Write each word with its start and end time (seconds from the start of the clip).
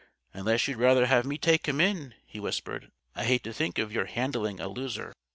"Unless 0.33 0.67
you'd 0.67 0.79
rather 0.79 1.05
have 1.05 1.25
me 1.27 1.37
take 1.37 1.67
him 1.67 1.79
in?" 1.79 2.15
he 2.25 2.39
whispered. 2.39 2.89
"I 3.15 3.23
hate 3.23 3.43
to 3.43 3.53
think 3.53 3.77
of 3.77 3.93
your 3.93 4.05
handling 4.05 4.59
a 4.59 4.67
loser." 4.67 5.13